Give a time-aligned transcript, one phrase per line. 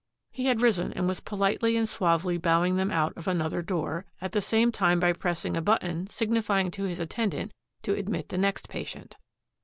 [0.31, 4.31] He had risen and was politely and suavely bowing them out of another door, at
[4.31, 8.67] the same time by pressing a button signifying to his attendant to admit the next
[8.67, 9.15] patient.